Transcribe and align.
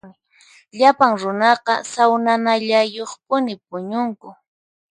Llapan 0.77 1.11
runaqa 1.21 1.73
sawnanallayuqpuni 1.93 3.53
puñunku. 3.67 4.29